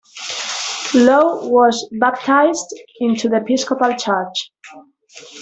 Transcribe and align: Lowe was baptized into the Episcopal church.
Lowe 0.95 1.47
was 1.49 1.87
baptized 1.99 2.75
into 3.01 3.29
the 3.29 3.35
Episcopal 3.37 3.93
church. 3.95 4.51